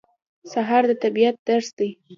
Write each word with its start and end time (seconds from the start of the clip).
سهار 0.51 0.83
د 0.89 0.91
طبیعت 1.03 1.35
درس 1.49 1.67
دی. 1.77 1.89